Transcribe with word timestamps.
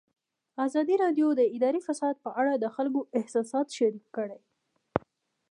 ازادي 0.65 0.95
راډیو 1.03 1.27
د 1.35 1.41
اداري 1.55 1.81
فساد 1.87 2.15
په 2.23 2.29
اړه 2.39 2.53
د 2.57 2.65
خلکو 2.75 2.99
احساسات 3.19 3.67
شریک 3.77 4.05
کړي. 4.15 4.39